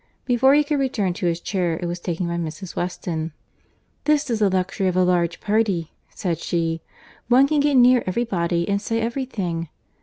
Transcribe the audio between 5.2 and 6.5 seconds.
party," said